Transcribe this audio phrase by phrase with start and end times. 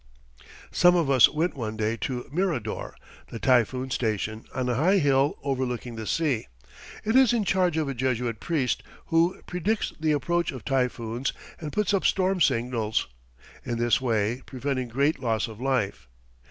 [0.71, 2.95] Some of us went one day to Mirador,
[3.27, 6.47] the typhoon station, on a high hill overlooking the sea.
[7.05, 11.71] It is in charge of a Jesuit priest, who predicts the approach of typhoons and
[11.71, 13.09] puts up storm signals,
[13.63, 16.07] in this way preventing great loss of life.